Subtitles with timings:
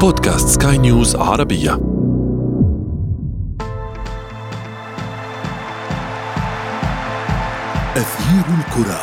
[0.00, 1.74] بودكاست سكاي نيوز عربية.
[7.96, 9.00] أثير الكرة.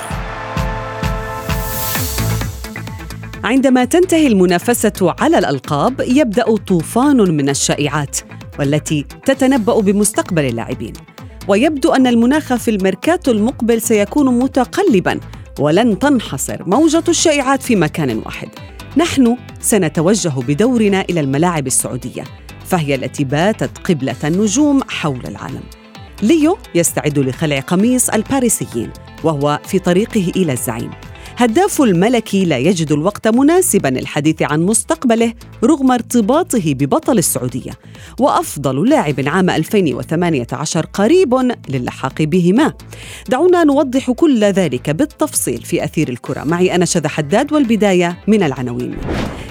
[3.44, 8.18] عندما تنتهي المنافسة على الألقاب يبدأ طوفان من الشائعات
[8.60, 10.94] والتي تتنبأ بمستقبل اللاعبين.
[11.48, 15.20] ويبدو أن المناخ في الميركاتو المقبل سيكون متقلبا
[15.60, 18.50] ولن تنحصر موجة الشائعات في مكان واحد.
[18.98, 22.24] نحن سنتوجه بدورنا إلى الملاعب السعودية
[22.66, 25.64] فهي التي باتت قبلة النجوم حول العالم.
[26.22, 28.92] ليو يستعد لخلع قميص الباريسيين
[29.24, 30.92] وهو في طريقه إلى الزعيم.
[31.38, 37.72] هداف الملكي لا يجد الوقت مناسبا للحديث عن مستقبله رغم ارتباطه ببطل السعودية.
[38.20, 42.74] وأفضل لاعب عام 2018 قريب للحاق بهما.
[43.30, 46.44] دعونا نوضح كل ذلك بالتفصيل في أثير الكرة.
[46.44, 48.98] معي أنا شذى حداد والبداية من العناوين.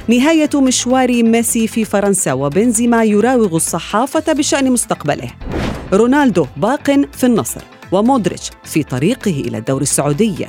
[0.09, 5.31] نهاية مشوار ميسي في فرنسا وبنزيما يراوغ الصحافة بشأن مستقبله.
[5.93, 7.61] رونالدو باق في النصر.
[7.95, 10.47] ومودريتش في طريقه إلى الدور السعودي.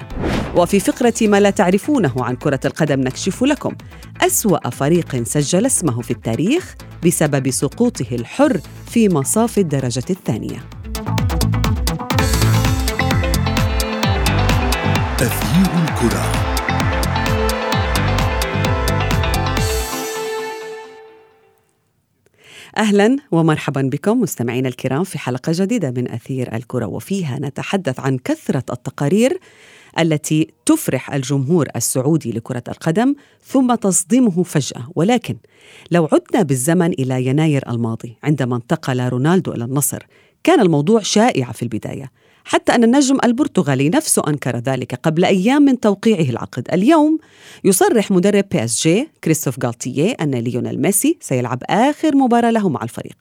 [0.56, 3.76] وفي فقرة ما لا تعرفونه عن كرة القدم نكشف لكم
[4.22, 8.60] أسوأ فريق سجل اسمه في التاريخ بسبب سقوطه الحر
[8.92, 10.58] في مصاف الدرجة الثانية.
[15.22, 16.45] أثير الكرة.
[22.78, 28.64] أهلا ومرحبا بكم مستمعينا الكرام في حلقة جديدة من أثير الكرة وفيها نتحدث عن كثرة
[28.70, 29.40] التقارير
[30.00, 34.88] التي تفرح الجمهور السعودي لكرة القدم ثم تصدمه فجأة.
[34.96, 35.36] ولكن
[35.92, 40.04] لو عدنا بالزمن إلى يناير الماضي عندما انتقل رونالدو إلى النصر
[40.44, 42.12] كان الموضوع شائع في البداية.
[42.46, 46.68] حتى أن النجم البرتغالي نفسه أنكر ذلك قبل أيام من توقيعه العقد.
[46.74, 47.18] اليوم
[47.64, 52.84] يصرح مدرب بي إس جي كريستوف غالتييه أن ليونيل ميسي سيلعب آخر مباراة له مع
[52.84, 53.16] الفريق.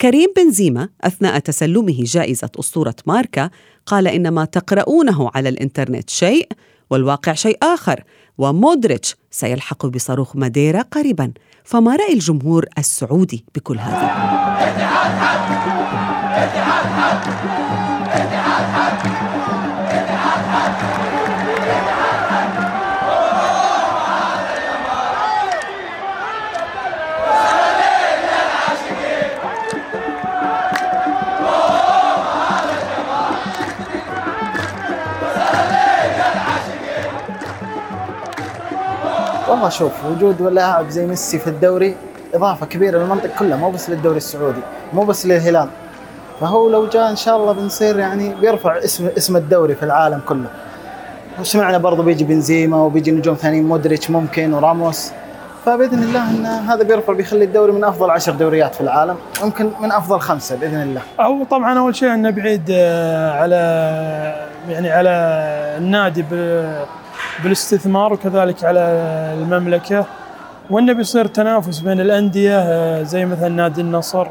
[0.00, 3.50] كريم بنزيما أثناء تسلمه جائزة أسطورة ماركا
[3.86, 6.48] قال إن ما تقرؤونه على الإنترنت شيء
[6.90, 8.04] والواقع شيء آخر
[8.38, 11.32] ومودريتش سيلحق بصاروخ ماديرا قريبا.
[11.64, 15.48] فما رأي الجمهور السعودي بكل هذا؟ اتحاد حق
[19.90, 21.23] اتحاد حق
[39.54, 41.96] والله شوف وجود لاعب زي ميسي في الدوري
[42.34, 44.60] إضافة كبيرة للمنطقه كلها مو بس للدوري السعودي
[44.92, 45.68] مو بس للهلال.
[46.40, 50.46] فهو لو جاء إن شاء الله بنصير يعني بيرفع اسم اسم الدوري في العالم كله.
[51.40, 55.12] وسمعنا برضه بيجي بنزيما وبيجي نجوم ثانيين مودريتش ممكن وراموس.
[55.66, 59.92] فبإذن الله إن هذا بيرفع بيخلي الدوري من أفضل عشر دوريات في العالم ممكن من
[59.92, 61.00] أفضل خمسة بإذن الله.
[61.20, 63.56] هو طبعا أول شيء انه بعيد آه، على
[64.68, 65.10] يعني على
[65.78, 66.24] النادي
[67.42, 68.80] بالاستثمار وكذلك على
[69.38, 70.06] المملكة.
[70.70, 74.26] وانه بيصير تنافس بين الأندية آه، زي مثلا نادي النصر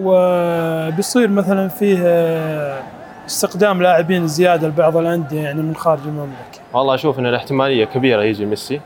[0.00, 2.82] وبيصير مثلا فيه آه،
[3.26, 6.60] استقدام لاعبين زيادة لبعض الأندية يعني من خارج المملكة.
[6.72, 8.80] والله أشوف إن الاحتمالية كبيرة يجي ميسي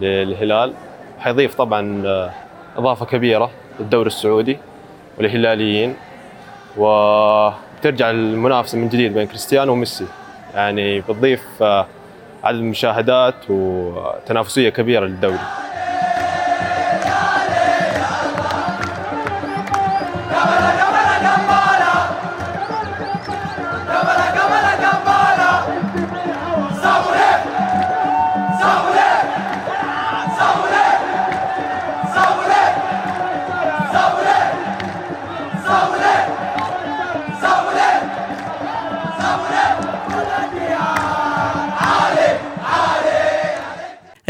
[0.00, 0.72] للهلال.
[1.18, 2.30] حيضيف طبعا آه،
[2.76, 4.58] إضافة كبيرة للدوري السعودي
[5.18, 5.94] والهلاليين
[6.76, 10.06] وترجع المنافسة من جديد بين كريستيانو وميسي.
[10.54, 11.62] يعني بتضيف
[12.44, 15.65] عدد المشاهدات وتنافسية كبيرة للدوري.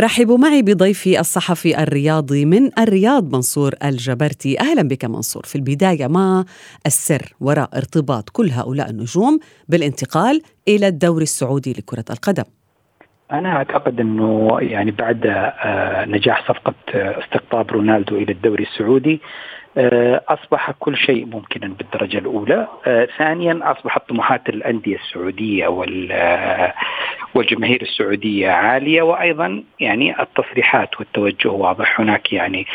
[0.07, 4.61] رحبوا معي بضيفي الصحفي الرياضي من الرياض منصور الجبرتي.
[4.61, 5.43] أهلا بك منصور.
[5.43, 6.45] في البداية ما
[6.87, 9.39] السر وراء ارتباط كل هؤلاء النجوم
[9.69, 12.45] بالانتقال إلى الدوري السعودي لكرة القدم.
[13.33, 19.21] أنا أعتقد أنه يعني بعد آه، نجاح صفقة آه، استقطاب رونالدو إلى الدوري السعودي
[19.79, 22.69] آه، أصبح كل شيء ممكنا بالدرجة الأولى،
[23.19, 25.67] ثانيا أصبحت طموحات الأندية السعودية
[26.13, 26.75] آه،
[27.35, 32.01] والجماهير السعودية عالية وأيضا يعني التصريحات والتوجه واضح.
[32.01, 32.67] هناك يعني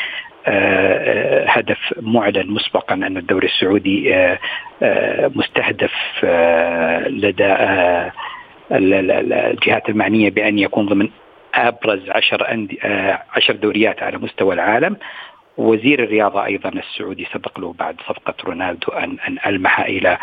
[1.48, 4.16] هدف معلن مسبقا أن الدوري السعودي
[5.36, 5.94] مستهدف
[7.08, 7.56] لدى
[8.72, 11.10] الجهات المعنية بأن يكون ضمن
[11.56, 12.68] أبرز عشر
[13.36, 14.98] عشر دوريات على مستوى العالم.
[15.58, 20.18] وزير الرياضة أيضا السعودي سبق له بعد صفقة رونالدو أن, أن ألمح إلى آه،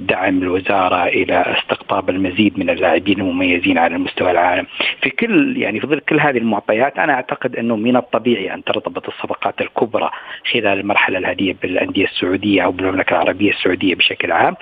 [0.00, 4.66] دعم الوزارة إلى استقطاب المزيد من اللاعبين المميزين على مستوى العالم.
[5.02, 9.08] في كل يعني في ظل كل هذه المعطيات أنا أعتقد أنه من الطبيعي أن ترتبط
[9.08, 10.10] الصفقات الكبرى
[10.52, 14.56] خلال المرحلة الهادية بالأندية السعودية أو بالمملكة العربية السعودية بشكل عام.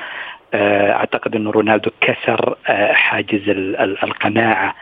[0.55, 3.49] أعتقد انه رونالدو كسر آه، حاجز
[4.05, 4.75] القناعة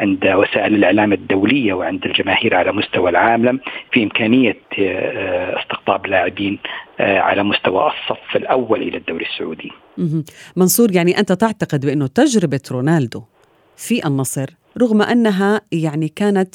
[0.00, 3.60] عند وسائل الإعلام الدولية وعند الجماهير على مستوى العالم
[3.92, 6.58] في إمكانية آه، استقطاب لاعبين
[7.00, 9.72] آه، على مستوى الصف الأول إلى الدوري السعودي.
[10.56, 13.22] منصور يعني أنت تعتقد بأنه تجربة رونالدو
[13.76, 14.46] في النصر
[14.82, 16.54] رغم أنها يعني كانت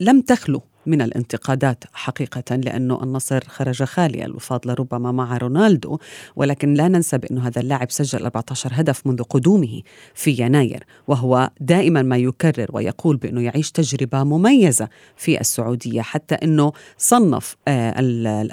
[0.00, 5.98] لم تخلو من الانتقادات حقيقة لأنه النصر خرج خاليا الفاضل ربما مع رونالدو
[6.36, 9.82] ولكن لا ننسى بأنه هذا اللاعب سجل 14 هدف منذ قدومه
[10.14, 16.72] في يناير وهو دائما ما يكرر ويقول بأنه يعيش تجربة مميزة في السعودية حتى أنه
[16.98, 17.94] صنف آه،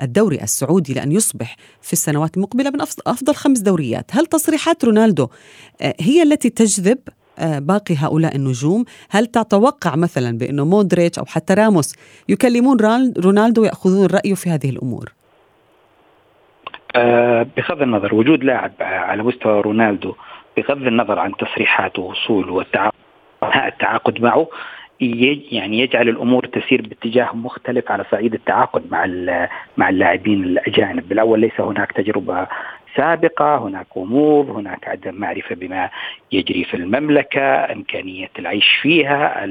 [0.04, 4.06] الدوري السعودي لأن يصبح في السنوات المقبلة من أفضل خمس دوريات.
[4.12, 5.28] هل تصريحات رونالدو
[5.82, 6.98] آه، هي التي تجذب
[7.42, 8.86] باقي هؤلاء النجوم.
[9.10, 11.96] هل تتوقع مثلا بأنه مودريتش أو حتى راموس
[12.30, 12.78] يكلمون
[13.26, 15.14] رونالدو ويأخذون رأيه في هذه الأمور؟
[16.96, 20.16] آه، بغض النظر وجود لاعب على مستوى رونالدو
[20.58, 22.96] بغض النظر عن تصريحاته وصوله والتعاقد
[23.44, 24.48] التعاقد معه
[25.02, 29.06] يعني يجعل الأمور تسير باتجاه مختلف على صعيد التعاقد مع
[29.78, 32.48] مع اللاعبين الأجانب، بالأول ليس هناك تجربة
[32.96, 35.90] سابقة هناك أمور هناك عدم معرفة بما
[36.32, 37.42] يجري في المملكة
[37.74, 39.46] إمكانية العيش فيها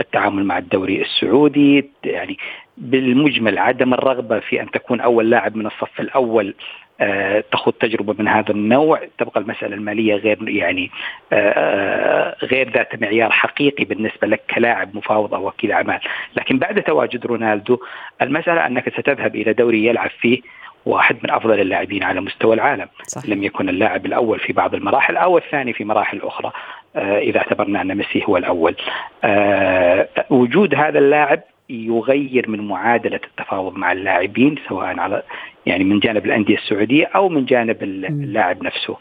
[0.00, 1.90] التعامل مع الدوري السعودي.
[2.04, 2.38] يعني
[2.76, 6.54] بالمجمل عدم الرغبة في أن تكون أول لاعب من الصف الأول
[7.00, 9.00] آه تخوض تجربة من هذا النوع.
[9.18, 10.90] تبقى المسألة المالية غير يعني
[11.32, 16.00] آه غير ذات معيار حقيقي بالنسبة لك كلاعب مفاوض أو وكيل أعمال.
[16.36, 17.78] لكن بعد تواجد رونالدو
[18.22, 20.40] المسألة أنك ستذهب إلى دوري يلعب فيه
[20.88, 23.26] واحد من أفضل اللاعبين على مستوى العالم صح.
[23.26, 26.52] لم يكن اللاعب الأول في بعض المراحل أو الثاني في مراحل أخرى
[26.96, 28.76] آه إذا اعتبرنا أن ميسي هو الأول
[29.24, 31.40] آه وجود هذا اللاعب
[31.70, 35.22] يغير من معادلة التفاوض مع اللاعبين سواء على
[35.66, 38.96] يعني من جانب الأندية السعودية أو من جانب اللاعب نفسه.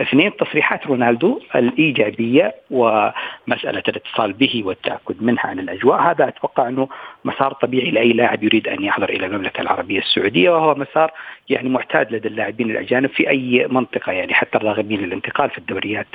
[0.00, 6.00] اثنين تصريحات رونالدو الإيجابية ومسألة الاتصال به والتأكد منها عن الأجواء.
[6.02, 6.88] هذا أتوقع أنه
[7.24, 11.10] مسار طبيعي لأي لاعب يريد أن يحضر إلى المملكة العربية السعودية وهو مسار
[11.48, 16.06] يعني معتاد لدى اللاعبين الأجانب في أي منطقة يعني حتى الراغبين للانتقال في الدوريات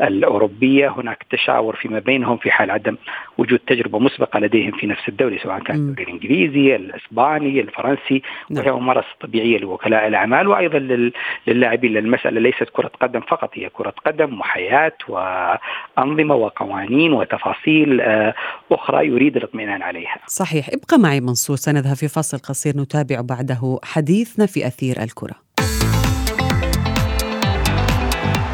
[0.00, 0.88] الأوروبية.
[0.88, 2.96] هناك تشاور فيما بينهم في حال عدم
[3.38, 8.22] وجود تجربة مسبقة لديهم في نفس الدوري سواء كان الدوري الإنجليزي الإسباني الفرنسي.
[8.50, 8.64] نعم.
[8.64, 11.10] وهي ممارسة طبيعية لوكلاء الأعمال وأيضا
[11.46, 11.96] للاعبين.
[11.96, 18.34] المسألة ليست كرة قدم فقط هي كرة قدم وحياة وأنظمة وقوانين وتفاصيل آه،
[18.72, 20.18] أخرى يريد الاطمئنان عليها.
[20.26, 20.68] صحيح.
[20.68, 25.34] ابقى معي منصور سنذهب في فاصل قصير نتابع بعده حديثنا في أثير الكرة.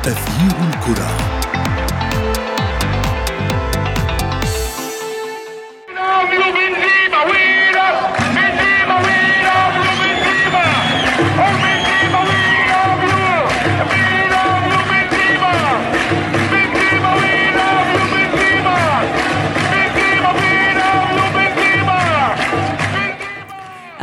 [0.02, 1.33] تغيير الكرة.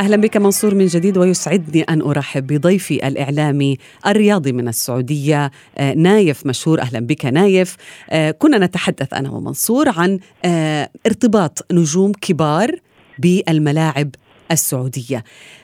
[0.01, 3.77] أهلا بك منصور من جديد ويسعدني أن أرحب بضيفي الإعلامي
[4.07, 6.81] الرياضي من السعودية آه، نايف مشهور.
[6.81, 7.77] أهلا بك نايف.
[8.09, 12.75] آه، كنا نتحدث أنا ومنصور عن آه، ارتباط نجوم كبار
[13.19, 14.15] بالملاعب
[14.51, 15.23] السعودية.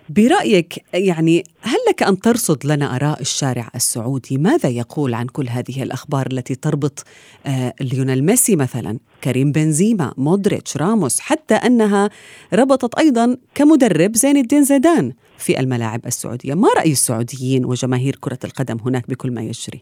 [0.10, 5.84] برأيك يعني هل لك أن ترصد لنا آراء الشارع السعودي؟ ماذا يقول عن كل هذه
[5.84, 7.04] الأخبار التي تربط
[7.46, 12.10] آه ليونيل ميسي مثلا كريم بنزيما مودريتش راموس حتى أنها
[12.54, 18.78] ربطت أيضا كمدرب زين الدين زيدان في الملاعب السعودية؟ ما رأي السعوديين وجماهير كرة القدم
[18.86, 19.82] هناك بكل ما يجري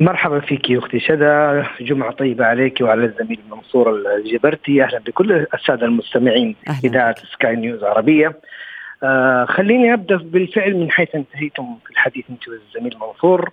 [0.00, 4.82] مرحبا فيك يا أختي شذا جمعة طيبة عليك وعلى الزميل منصور الجبرتي.
[4.82, 8.36] أهلا بكل السادة المستمعين إذاعة سكاي نيوز عربية.
[9.02, 13.50] آه خليني أبدأ بالفعل من حيث انتهيتم في الحديث أنت والزميل منصور.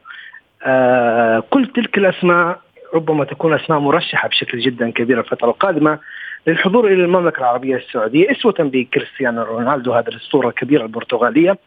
[0.63, 2.59] آه كل تلك الأسماء
[2.93, 5.99] ربما تكون أسماء مرشحة بشكل جدا كبير الفترة القادمة
[6.47, 11.57] للحضور إلى المملكة العربية السعودية إسوة بكريستيانو رونالدو هذا الأسطورة الكبيرة البرتغالية.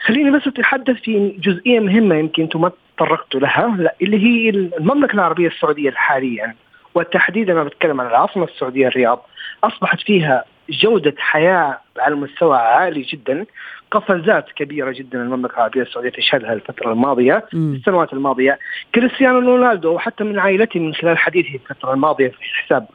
[0.00, 5.14] خليني بس أتحدث في جزئية مهمة يمكن أنتم ما تطرقتوا لها لا اللي هي المملكة
[5.14, 6.54] العربية السعودية حاليا
[6.94, 9.26] والتحديد أنا بتكلم عن العاصمة السعودية الرياض
[9.64, 13.46] أصبحت فيها جودة حياة على مستوى عالي جدا
[13.90, 18.58] قفزات كبيرة جدا المملكة العربية السعودية تشهدها الفترة الماضية في السنوات الماضية.
[18.94, 22.86] كريستيانو رونالدو وحتى من عائلته من خلال حديثه الفترة الماضية في حساب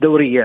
[0.00, 0.40] دوري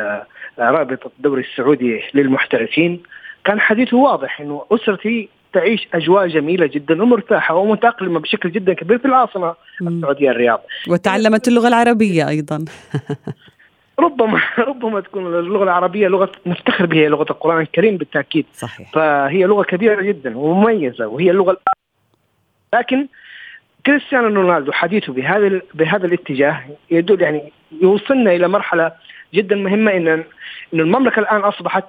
[0.59, 3.03] رابطه الدوري السعودي للمحترفين
[3.45, 9.05] كان حديثه واضح إنه أسرتي تعيش أجواء جميلة جدا ومرتاحة ومتأقلمة بشكل جدا كبير في
[9.05, 10.61] العاصمة السعودية الرياض.
[10.87, 12.65] وتعلمت اللغة العربية أيضا.
[13.99, 18.45] ربما ربما تكون اللغة العربية لغة نفتخر بها لغة القرآن الكريم بالتأكيد.
[18.53, 18.91] صحيح.
[18.91, 21.57] فهي لغة كبيرة جدا ومميزة وهي اللغة
[22.73, 23.07] لكن
[23.85, 27.51] كريستيانو رونالدو حديثه بهذا بهذا الاتجاه يدل يعني
[27.81, 28.91] يوصلنا إلى مرحلة
[29.33, 30.07] جدا مهمة ان
[30.73, 31.85] إن المملكة الآن أصبحت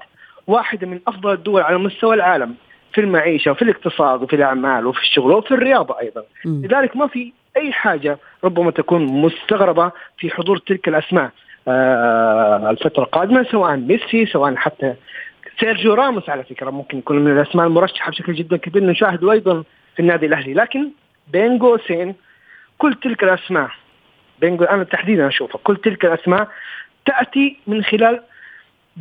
[0.46, 2.54] واحدة من أفضل الدول على مستوى العالم
[2.92, 6.22] في المعيشة وفي الاقتصاد وفي الأعمال وفي الشغل وفي الرياضة أيضا.
[6.44, 6.66] م.
[6.66, 11.30] لذلك ما في أي حاجة ربما تكون مستغربة في حضور تلك الأسماء.
[11.68, 14.94] آه الفترة القادمة سواء ميسي سواء حتى
[15.60, 16.70] سيرجيو راموس على فكرة.
[16.70, 19.64] ممكن يكون من الأسماء المرشحة بشكل جدا كبير نشاهده أيضا
[19.96, 20.54] في النادي الأهلي.
[20.54, 20.88] لكن
[21.32, 22.14] بين قوسين
[22.78, 23.70] كل تلك الأسماء
[24.40, 26.48] بين أنا تحديدا أشوفها كل تلك الأسماء
[27.06, 28.20] تأتي من خلال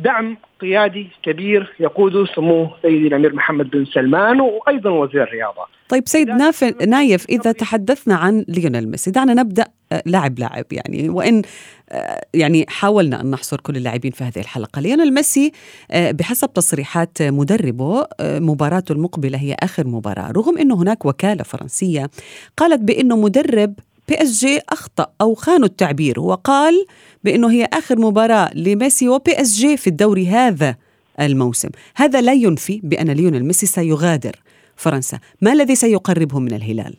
[0.04, 5.66] دعم قيادي كبير يقوده سموه سيدي الأمير محمد بن سلمان وأيضا وزير الرياضة.
[5.88, 11.08] طيب سيد ناف نايف إذا تحدثنا عن ليونيل ميسي دعنا نبدأ آه، لاعب لاعب يعني
[11.08, 11.42] وإن
[11.90, 15.52] آه، يعني حاولنا أن نحصر كل اللاعبين في هذه الحلقة ليونيل ميسي
[15.90, 22.10] آه، بحسب تصريحات مدربه مباراته المقبلة هي آخر مباراة رغم إنه هناك وكالة فرنسية
[22.56, 23.74] قالت بأنه مدرب
[24.08, 26.86] PSG أخطأ أو خانه التعبير وقال
[27.24, 30.76] بأنه هي آخر مباراة لميسي و PSG في الدوري هذا
[31.20, 31.68] الموسم.
[31.96, 34.32] هذا لا ينفي بأن ليونيل ميسي سيغادر
[34.76, 35.18] فرنسا.
[35.42, 36.94] ما الذي سيقربه من الهلال؟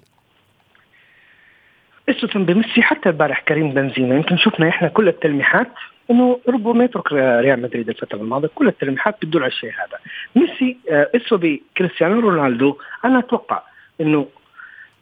[2.07, 4.15] قصة بميسي حتى البارح كريم بنزيما.
[4.15, 5.71] يمكن شفنا إحنا كل التلميحات
[6.11, 8.49] إنه ربما يترك ريال مدريد الفترة الماضية.
[8.55, 9.99] كل التلميحات بتدل على الشيء هذا.
[10.35, 12.77] ميسي آه، بكريستيانو رونالدو.
[13.05, 13.61] أنا أتوقع
[14.01, 14.27] إنه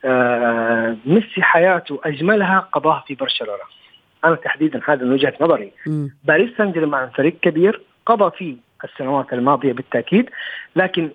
[0.05, 3.63] آه ميسي حياته أجملها قضاها في برشلونة.
[4.25, 5.71] أنا تحديدا هذا من وجهة نظري.
[6.23, 10.29] باريس سان جيرمان فريق كبير قضى فيه السنوات الماضية بالتأكيد
[10.75, 11.09] لكن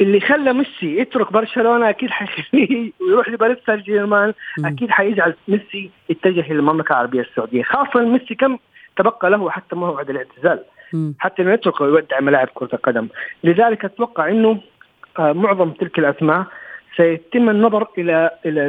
[0.00, 6.52] اللي خلى ميسي يترك برشلونة أكيد حيخليه ويروح لباريس سان جيرمان أكيد حيجعل ميسي يتجه
[6.52, 8.58] للمملكه العربية السعودية خاصة ميسي كم
[8.96, 10.64] تبقى له حتى موعد الاعتزال
[11.18, 13.08] حتى انه يترك ويودع ملاعب كرة القدم.
[13.44, 14.60] لذلك أتوقع إنه
[15.18, 16.44] آه، معظم تلك الأسماء
[16.96, 18.66] سيتم النظر إلى إلى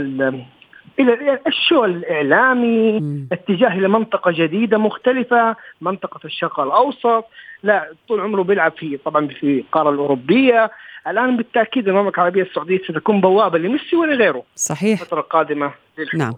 [1.00, 2.98] إلى الشو الإعلامي.
[3.32, 7.26] اتجاه إلى منطقة جديدة مختلفة منطقة الشرق الأوسط.
[7.64, 10.72] لا طول عمره بيلعب في طبعا في القارة الأوروبية.
[11.08, 15.02] الآن بالتأكيد المملكة العربية السعودية ستكون بوابة لميسي ولغيره صحيح.
[15.02, 15.74] الفترة القادمة
[16.16, 16.34] نعم.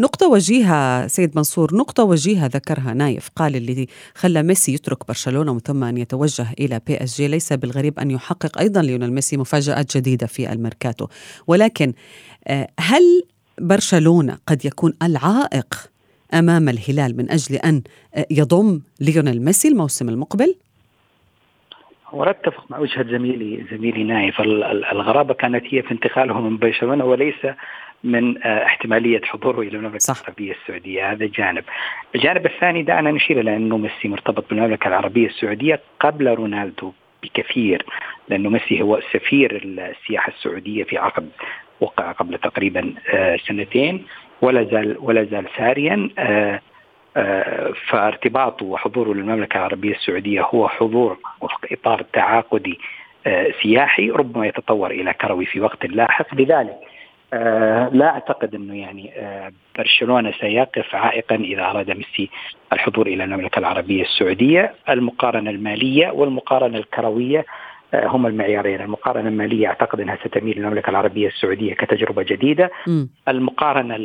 [0.00, 5.84] نقطة وجيهة سيد منصور نقطة وجيهة ذكرها نايف قال اللي خلى ميسي يترك برشلونة ثم
[5.84, 7.28] أن يتوجه إلى PSG.
[7.28, 11.06] ليس بالغريب أن يحقق أيضا ليونيل ميسي مفاجآت جديدة في الميركاتو.
[11.46, 11.92] ولكن
[12.46, 13.22] آه، هل
[13.60, 15.74] برشلونة قد يكون العائق
[16.34, 17.82] أمام الهلال من أجل أن
[18.14, 20.54] آه، يضم ليونيل ميسي الموسم المقبل؟
[22.12, 24.40] واتفق مع وجهة زميلي زميلي نايف
[24.92, 27.46] الغرابة كانت هي في انتقاله من برشلونة وليس
[28.04, 31.64] من آه، احتمالية حضوره إلى المملكة العربية السعودية هذا جانب.
[32.14, 36.92] الجانب الثاني دعنا نشير إلى انه ميسي مرتبط بالمملكة العربية السعودية قبل رونالدو
[37.22, 37.86] بكثير
[38.28, 41.28] لأنه ميسي هو سفير السياحة السعودية في عقد
[41.80, 44.06] وقع قبل تقريبا آه، سنتين
[44.42, 46.60] ولا زال ولا زال ساريا آه،
[47.88, 51.18] فارتباطه وحضوره للمملكة العربية السعودية هو حضور
[51.60, 52.78] في إطار تعاقدي
[53.62, 56.34] سياحي ربما يتطور إلى كروي في وقت لاحق.
[56.34, 56.76] لذلك
[57.34, 62.30] آه لا أعتقد أنه يعني آه برشلونة سيقف عائقا إذا أراد ميسي
[62.72, 67.44] الحضور إلى المملكة العربية السعودية، المقارنة المالية والمقارنة الكروية آه
[68.04, 73.06] هما المعيارين، المقارنة المالية أعتقد أنها ستميل للمملكه العربية السعودية كتجربة جديدة، م.
[73.28, 73.96] المقارنة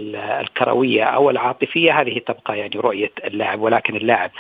[0.41, 4.31] الكروية أو العاطفية هذه تبقى يعني رؤية اللاعب ولكن اللاعب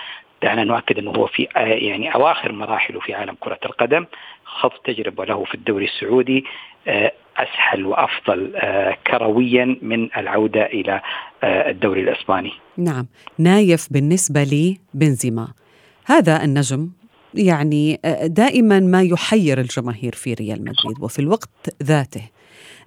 [0.43, 4.05] دعنا نؤكد أنه هو في آه، يعني أواخر مراحله في عالم كرة القدم
[4.45, 6.45] خض تجربة له في الدوري السعودي
[6.87, 11.01] آه، أسهل وأفضل آه، كرويا من العودة إلى
[11.43, 12.51] الدوري الإسباني.
[12.77, 15.47] نعم، نايف بالنسبة لي بنزيما
[16.05, 16.89] هذا النجم
[17.33, 21.49] يعني دائما ما يحير الجماهير في ريال مدريد وفي الوقت
[21.83, 22.21] ذاته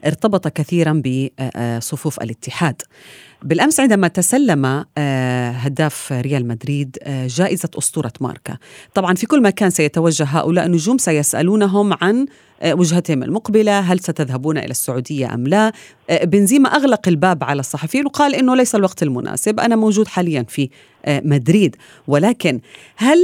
[0.07, 2.83] ارتبط كثيرا بصفوف الاتحاد.
[3.43, 8.57] بالأمس عندما تسلم آه، هداف ريال مدريد آه، جائزة أسطورة ماركا.
[8.95, 12.27] طبعا في كل مكان سيتوجه هؤلاء النجوم سيسألونهم عن
[12.63, 15.73] آه، وجهتهم المقبلة هل ستذهبون إلى السعودية أم لا؟
[16.23, 20.71] بنزيما أغلق الباب على الصحفيين وقال إنه ليس الوقت المناسب أنا موجود حاليا في
[21.09, 21.77] مدريد.
[22.07, 22.61] ولكن
[22.97, 23.19] هل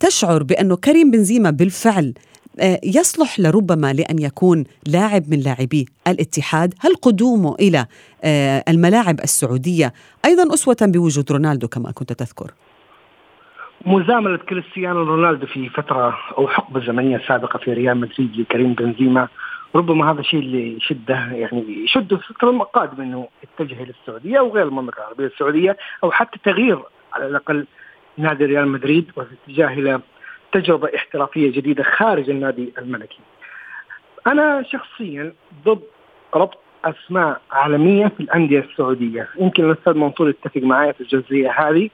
[0.00, 2.14] تشعر بانه كريم بنزيما بالفعل
[2.60, 6.74] آه، يصلح لربما لأن يكون لاعب من لاعبي الاتحاد.
[6.80, 7.86] هل قدومه إلى
[8.24, 9.92] آه، الملاعب السعودية
[10.24, 12.50] أيضا أسوة بوجود رونالدو كما كنت تذكر؟
[13.86, 19.28] مزاملة كريستيانو رونالدو في فترة أو حقبة زمنية سابقة في ريال مدريد لكريم بنزيما
[19.74, 24.54] ربما هذا الشيء اللي يشده يعني يشده في الفترة القادمه انه يتجه إلى السعودية أو
[24.54, 26.78] غير المملكة العربية السعودية أو حتى تغيير
[27.12, 27.66] على الأقل
[28.18, 30.00] نادي ريال مدريد والاتجاه إلى
[30.52, 33.20] تجربة احترافية جديدة خارج النادي الملكي.
[34.26, 35.32] أنا شخصيا
[35.64, 35.82] ضد
[36.34, 41.90] ربط أسماء عالمية في الأندية السعودية، يمكن الأستاذ منصور يتفق معي في الجزئية هذه.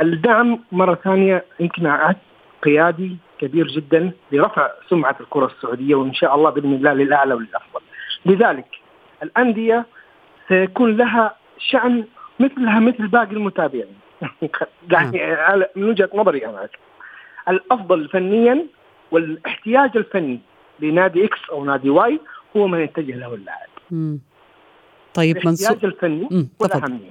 [0.00, 2.16] الدعم مرة ثانية يمكن عد
[2.62, 7.80] قيادي كبير جدا لرفع سمعة الكرة السعودية وإن شاء الله بإذن الله للأعلى وللأفضل.
[8.26, 8.66] لذلك
[9.22, 9.86] الأندية
[10.48, 12.04] سيكون لها شأن
[12.40, 14.03] مثلها مثل باقي المتابعين.
[14.90, 16.68] يعني من وجهة نظري أنا.
[17.48, 18.66] الأفضل فنيا
[19.10, 20.40] والاحتياج الفني
[20.80, 22.20] لنادي X أو نادي Y
[22.56, 23.68] هو من يتجه له اللاعب.
[25.14, 27.10] طيب منصور الاحتياج الفني والاهميه.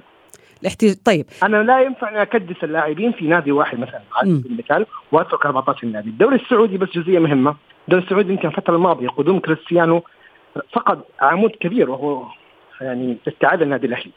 [0.62, 1.26] الاحتياج طيب.
[1.42, 5.86] أنا لا ينفع أن أكدس اللاعبين في نادي واحد مثلا على سبيل المثال وأترك 14
[5.86, 7.56] نادي، الدوري السعودي بس جزئية مهمة،
[7.88, 10.02] الدوري السعودي يمكن الفترة الماضية قدوم كريستيانو
[10.72, 12.26] فقد عمود كبير وهو
[12.80, 14.12] يعني استعاد النادي الأهلي.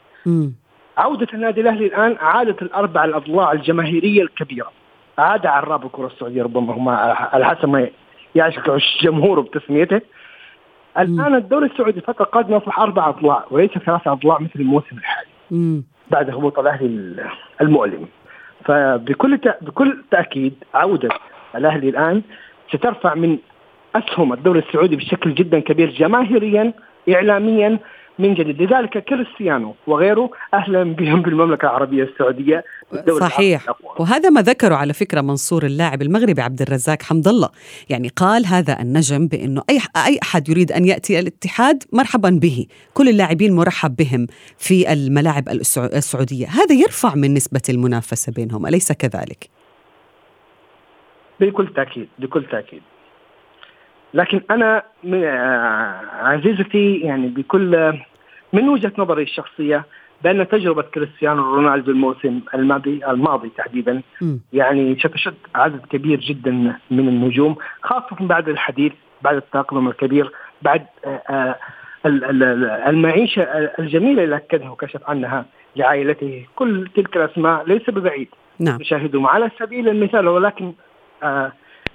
[0.98, 4.72] عودة النادي الأهلي الآن عادت الاربع الأضلاع الجماهيرية الكبيرة.
[5.18, 6.88] عاد عراب الكرة السعودية ربما هم
[7.32, 7.88] على حسب ما
[8.34, 10.00] يعشق الجمهور بتسميته.
[10.98, 15.28] الآن الدوري السعودي الفترة القادمه يصبح أربع أضلاع وليس ثلاث أضلاع مثل الموسم الحالي.
[15.50, 15.84] مم.
[16.10, 17.14] بعد هبوط الأهلي
[17.60, 18.06] المؤلم.
[18.64, 21.08] فبكل بكل تأكيد عودة
[21.56, 22.22] الأهلي الآن
[22.72, 23.38] سترفع من
[23.96, 26.72] أسهم الدوري السعودي بشكل جدا كبير جماهيريا
[27.14, 27.78] اعلاميا
[28.18, 28.62] من جديد.
[28.62, 32.64] لذلك كريستيانو وغيره أهلا بهم بالمملكة العربية السعودية.
[33.20, 33.66] صحيح.
[33.98, 37.48] وهذا ما ذكره على فكرة منصور اللاعب المغربي عبد الرزاق حمد الله
[37.90, 42.66] يعني قال هذا النجم بأنه أي أي أحد يريد أن يأتي الاتحاد مرحبا به.
[42.94, 44.26] كل اللاعبين مرحب بهم
[44.58, 45.48] في الملاعب
[45.78, 46.46] السعودية.
[46.46, 48.66] هذا يرفع من نسبة المنافسة بينهم.
[48.66, 49.48] أليس كذلك؟
[51.40, 52.82] بكل تأكيد بكل تأكيد.
[54.14, 54.82] لكن أنا
[56.12, 57.98] عزيزتي يعني بكل
[58.52, 59.84] من وجهة نظري الشخصية
[60.24, 64.36] بأن تجربة كريستيانو رونالدو الموسم الماضي الماضي تحديدا م.
[64.52, 66.50] يعني ستشد عدد كبير جدا
[66.90, 70.32] من النجوم خاصة بعد الحديث بعد التاقلم الكبير
[70.62, 70.86] بعد
[72.88, 73.42] المعيشة
[73.78, 75.44] الجميلة اللي أكدها وكشف عنها
[75.76, 76.46] لعائلته.
[76.56, 78.28] كل تلك الأسماء ليس ببعيد.
[78.60, 78.78] نعم.
[78.80, 80.72] نشاهدهم على سبيل المثال ولكن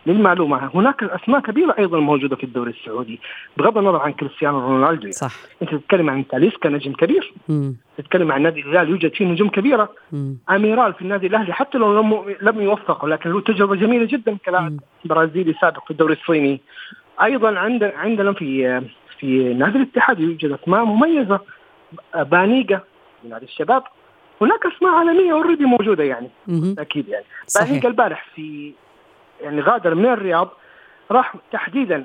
[0.06, 0.70] للمعلومة.
[0.76, 3.20] هناك أسماء كبيرة أيضا موجودة في الدوري السعودي.
[3.58, 5.12] بغض النظر عن كريستيانو رونالدو.
[5.12, 5.34] صح.
[5.62, 7.34] أنت تتكلم عن تاليسكا نجم كبير.
[7.50, 7.76] مم.
[7.98, 9.90] تتكلم عن نادي الهلال يوجد فيه نجوم كبيرة.
[10.12, 10.38] مم.
[10.50, 14.80] أميرال في النادي الأهلي حتى لو لم لم يوفق ولكن له تجربة جميلة جدا كلاعب
[15.06, 16.62] برازيلي سابق في الدوري الصيني.
[17.24, 18.82] أيضا عند عندنا في
[19.20, 21.40] في نادي الاتحاد يوجد أسماء مميزة.
[22.16, 22.82] بانيجا
[23.22, 23.84] في نادي الشباب.
[24.42, 26.30] هناك أسماء عالمية already موجودة يعني.
[26.78, 27.26] أكيد يعني.
[27.48, 27.86] صحيح.
[27.86, 28.74] البارح في
[29.44, 30.50] يعني غادر من الرياض
[31.12, 32.04] راح تحديدا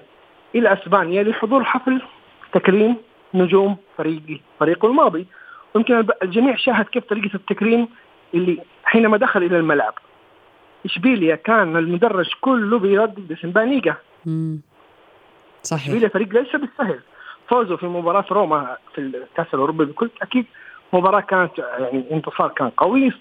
[0.54, 2.02] إلى أسبانيا لحضور حفل
[2.52, 2.96] تكريم
[3.34, 5.26] نجوم فريق فريقه الماضي.
[5.76, 7.88] يمكن الجميع شاهد كيف طريقة التكريم
[8.34, 9.94] اللي حينما دخل إلى الملعب.
[10.84, 13.94] إشبيليا كان المدرج كله بيردد باسم بانيجا.
[15.62, 15.86] صحيح.
[15.86, 17.00] إشبيليا فريق ليس بالسهل.
[17.48, 20.46] فوزوا في مباراة روما في الكأس الأوروبي بكل تأكيد.
[20.92, 23.12] مباراة كانت يعني انتصار كان قوي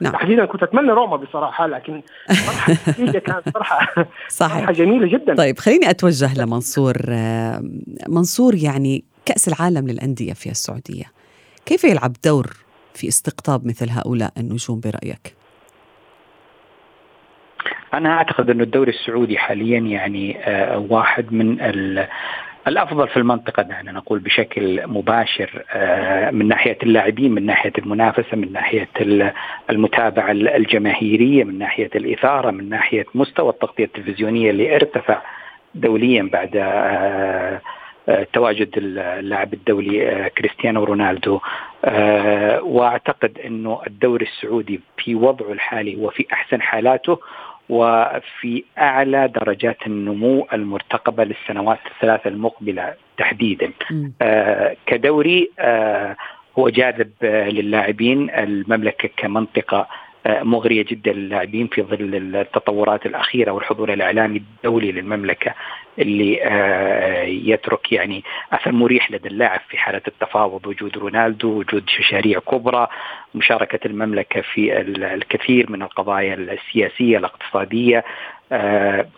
[0.00, 0.12] نعم.
[0.12, 2.74] تحديدا كنت أتمنى روما بصراحة لكن فرحة
[3.18, 6.96] كانت فرحة صحيح فرحة جميلة جدا طيب خليني أتوجه لمنصور
[8.08, 11.04] منصور يعني كأس العالم للأندية في السعودية
[11.66, 12.46] كيف يلعب دور
[12.94, 15.34] في استقطاب مثل هؤلاء النجوم برأيك؟
[17.94, 20.38] أنا أعتقد انه الدوري السعودي حاليا يعني
[20.90, 21.60] واحد من
[22.66, 25.62] الأفضل في المنطقة دعنا نقول بشكل مباشر
[26.32, 28.88] من ناحية اللاعبين من ناحية المنافسة من ناحية
[29.70, 35.22] المتابعة الجماهيرية من ناحية الإثارة من ناحية مستوى التغطية التلفزيونية اللي ارتفع
[35.74, 36.50] دوليا بعد
[38.32, 41.40] تواجد اللاعب الدولي كريستيانو رونالدو.
[42.62, 47.18] وأعتقد إنه الدوري السعودي في وضعه الحالي وفي أحسن حالاته
[47.72, 53.72] وفي أعلى درجات النمو المرتقبة للسنوات الثلاثة المقبلة تحديدا.
[54.22, 56.16] آه كدوري آه
[56.58, 59.88] هو جاذب آه للاعبين المملكة كمنطقة
[60.26, 65.54] مغرية جدا للاعبين في ظل التطورات الأخيرة والحضور الإعلامي الدولي للمملكة
[65.98, 66.32] اللي
[67.50, 70.66] يترك يعني أثر مريح لدى اللاعب في حالة التفاوض.
[70.66, 72.88] وجود رونالدو وجود مشاريع كبرى
[73.34, 74.80] مشاركة المملكة في
[75.14, 78.04] الكثير من القضايا السياسية الاقتصادية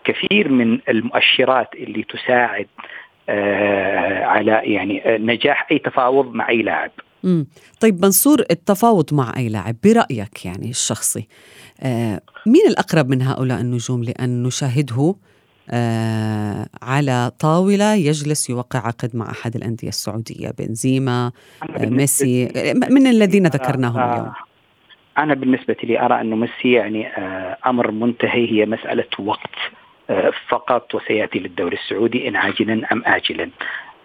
[0.04, 2.66] كثير من المؤشرات اللي تساعد
[4.24, 6.90] على يعني نجاح أي تفاوض مع أي لاعب.
[7.24, 7.46] مم.
[7.80, 11.28] طيب منصور التفاوض مع أي لاعب برأيك يعني الشخصي
[11.80, 15.14] آه مين الأقرب من هؤلاء النجوم لأن نشاهده
[15.70, 21.32] آه على طاولة يجلس يوقع عقد مع أحد الأندية السعودية بنزيما
[21.62, 22.44] آه ميسي
[22.90, 24.32] من الذين ذكرناهم آه اليوم؟
[25.18, 29.56] أنا بالنسبة لي أرى أنه ميسي يعني آه أمر منتهي هي مسألة وقت
[30.10, 33.50] آه فقط وسيأتي للدوري السعودي إن عاجلا أم آجلا.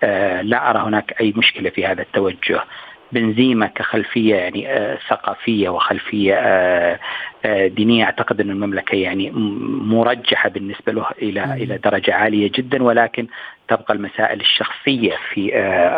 [0.03, 2.63] آه لا أرى هناك أي مشكلة في هذا التوجه.
[3.11, 6.99] بنزيما كخلفية يعني آه ثقافية وخلفية آه
[7.45, 9.31] آه دينية أعتقد أن المملكة يعني
[9.91, 13.27] مرجحة بالنسبة له إلى إلى درجة عالية جدا ولكن
[13.67, 15.57] تبقى المسائل الشخصية في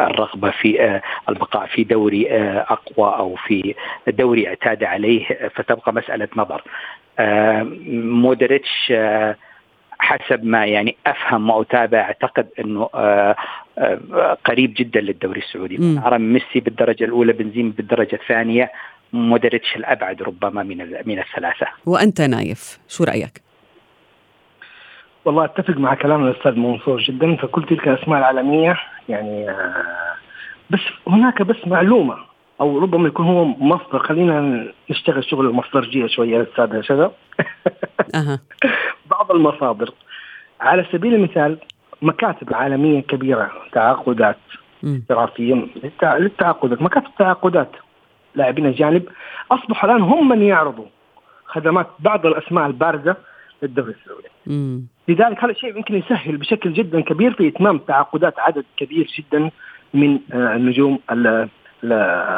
[0.10, 2.28] الرغبة في البقاء في دوري
[2.60, 3.76] أقوى أو في
[4.08, 6.62] دوري اعتاد عليه فتبقى مسألة نظر.
[8.04, 8.93] مودريتش
[10.00, 12.89] حسب ما يعني أفهم وأتابع أعتقد أنه
[14.46, 16.00] قريب جدا للدوري السعودي.
[16.06, 18.72] أرى ميسي بالدرجة الأولى بنزيما بالدرجة الثانية
[19.13, 21.67] مودريتش الأبعد ربما من من الثلاثة.
[21.86, 23.41] وأنت نايف شو رأيك؟
[25.26, 28.78] والله أتفق مع كلام الأستاذ منصور جدا فكل تلك الأسماء العالمية
[29.10, 30.15] يعني آه
[30.70, 32.17] بس هناك بس معلومة
[32.62, 34.00] أو ربما يكون هو مصدر.
[34.00, 37.12] خلينا نشتغل شغل المصدرجيه شوية أستاذ شذا.
[38.15, 38.39] أه.
[39.12, 39.94] بعض المصادر.
[40.62, 41.58] على سبيل المثال
[42.02, 44.38] مكاتب عالمية كبيرة تعاقدات
[45.02, 45.66] احترافيه
[46.04, 47.72] للتعاقدات مكاتب تعاقدات
[48.36, 49.04] لاعبين اجانب
[49.52, 50.86] أصبحوا الآن هم من يعرضوا
[51.46, 53.16] خدمات بعض الأسماء البارزه
[53.64, 54.28] للدوري السعودي.
[55.08, 59.52] لذلك هذا الشيء يمكن يسهل بشكل جدا كبير في إتمام تعاقدات عدد كبير جدا
[59.94, 61.00] من النجوم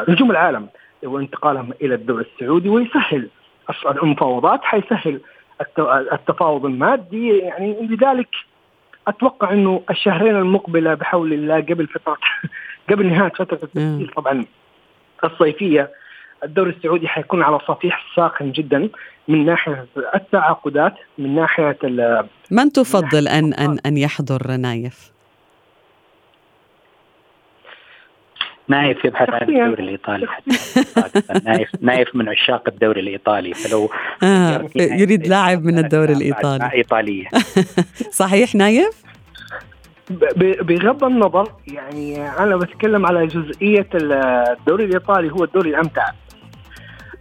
[0.08, 0.68] نجوم العالم
[1.04, 3.28] وانتقالهم إلى الدوري السعودي ويسهل
[3.86, 5.20] المفاوضات حيسهل
[6.12, 8.28] التفاوض المادي يعني لذلك
[9.08, 12.16] أتوقع إنه الشهرين المقبلة بحول الله قبل فتره
[12.90, 14.44] قبل نهاية فترة التسجيل طبعا
[15.24, 15.90] الصيفية
[16.44, 18.88] الدوري السعودي حيكون على صفيح ساخن جدا
[19.28, 21.78] من ناحية التعاقدات من ناحية
[22.50, 25.13] من تفضل ان ان أن يحضر نايف؟
[28.68, 30.26] نايف يبحث عن الدوري الإيطالي
[31.44, 33.54] نايف نايف من عشاق الدوري الإيطالي.
[33.54, 33.90] فلو
[34.22, 36.72] آه يريد لاعب من الدوري الإيطالي.
[36.72, 37.28] إيطالية.
[38.22, 39.04] صحيح نايف؟
[40.36, 46.06] بغض النظر يعني أنا بتكلم على جزئية الدوري الإيطالي هو الدوري الأمتع.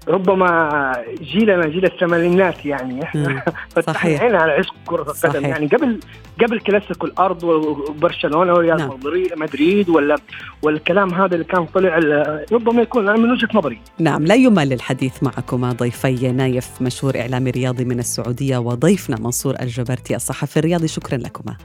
[0.08, 3.04] ربما جيلنا جيل الثمانينات يعني.
[3.04, 3.44] إحنا
[3.76, 5.46] فتحنا على عشق كرة القدم.
[5.46, 6.00] يعني قبل
[6.42, 9.00] قبل كلاسيكو الأرض وبرشلونة وريال نعم.
[9.36, 10.16] مدريد ولا
[10.62, 11.98] والكلام هذا اللي كان طلع
[12.52, 13.82] ربما يكون من وجهة نظري.
[14.00, 20.16] نعم لا يمل الحديث معكما ضيفي نايف مشهور إعلامي رياضي من السعودية وضيفنا منصور الجبرتي
[20.16, 20.88] الصحفي الرياضي.
[20.88, 21.56] شكرا لكما.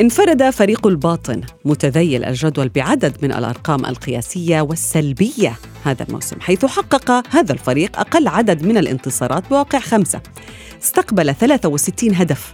[0.00, 7.52] انفرد فريق الباطن متذيل الجدول بعدد من الأرقام القياسية والسلبية هذا الموسم حيث حقق هذا
[7.52, 10.20] الفريق أقل عدد من الانتصارات بواقع خمسة.
[10.82, 12.52] استقبل 63 هدف.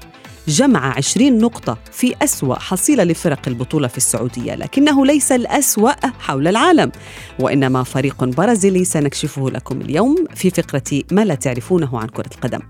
[0.49, 6.93] جمع 20 نقطة في أسوأ حصيلة لفرق البطولة في السعودية لكنه ليس الأسوأ حول العالم.
[7.41, 12.61] وإنما فريق برازيلي سنكشفه لكم اليوم في فقرة ما لا تعرفونه عن كرة القدم.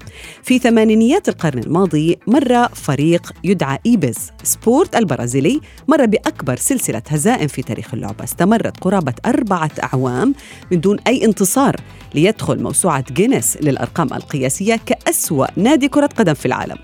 [0.43, 7.63] في ثمانينيات القرن الماضي مر فريق يدعى إيبز سبورت البرازيلي مر بأكبر سلسلة هزائم في
[7.63, 8.25] تاريخ اللعبة.
[8.25, 10.35] استمرت قرابة أربعة أعوام
[10.73, 11.77] من دون أي انتصار
[12.15, 16.77] ليدخل موسوعة جينيس للأرقام القياسية كأسوأ نادي كرة قدم في العالم.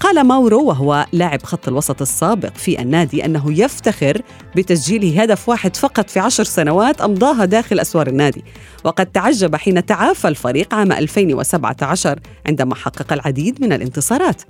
[0.00, 4.22] قال ماورو وهو لاعب خط الوسط السابق في النادي أنه يفتخر
[4.56, 8.44] بتسجيل هدف واحد فقط في عشر سنوات أمضاها داخل أسوار النادي.
[8.84, 14.42] وقد تعجب حين تعافى الفريق عام 2017 عندما حقق العديد من الانتصارات.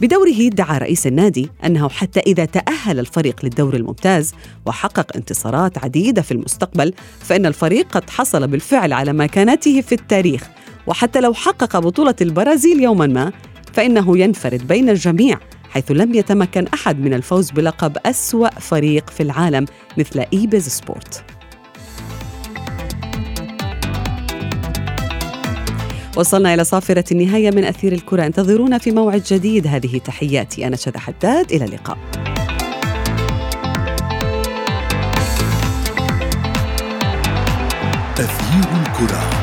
[0.00, 4.34] بدوره ادعى رئيس النادي أنه حتى إذا تأهل الفريق للدور الممتاز
[4.66, 10.50] وحقق انتصارات عديدة في المستقبل فإن الفريق قد حصل بالفعل على مكانته في التاريخ.
[10.86, 13.32] وحتى لو حقق بطولة البرازيل يوما ما
[13.72, 15.38] فإنه ينفرد بين الجميع
[15.70, 19.66] حيث لم يتمكن أحد من الفوز بلقب أسوأ فريق في العالم
[19.98, 21.24] مثل إيبز سبورت.
[26.16, 28.26] وصلنا إلى صافرة النهاية من أثير الكرة.
[28.26, 29.66] انتظرونا في موعد جديد.
[29.66, 31.52] هذه تحياتي أنا شذى حداد.
[31.52, 31.98] إلى اللقاء.
[38.18, 39.39] أثير الكرة.